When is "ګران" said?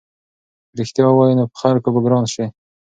2.05-2.25